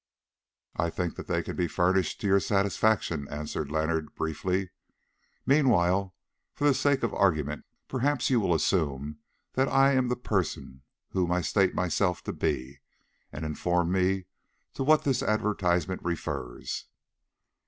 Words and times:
"I 0.77 0.89
think 0.89 1.15
that 1.17 1.27
they 1.27 1.43
can 1.43 1.55
be 1.55 1.67
furnished 1.67 2.21
to 2.21 2.27
your 2.27 2.39
satisfaction," 2.39 3.27
answered 3.29 3.69
Leonard 3.69 4.15
briefly. 4.15 4.71
"Meanwhile, 5.45 6.15
for 6.55 6.63
the 6.63 6.73
sake 6.73 7.03
of 7.03 7.13
argument, 7.13 7.65
perhaps 7.87 8.27
you 8.31 8.39
will 8.39 8.55
assume 8.55 9.19
that 9.53 9.67
I 9.67 9.91
am 9.91 10.07
the 10.07 10.15
person 10.15 10.81
whom 11.11 11.31
I 11.31 11.41
state 11.41 11.75
myself 11.75 12.23
to 12.23 12.33
be, 12.33 12.79
and 13.31 13.45
inform 13.45 13.91
me 13.91 14.25
to 14.73 14.83
what 14.83 15.03
this 15.03 15.21
advertisement 15.21 16.01
refers." 16.03 16.85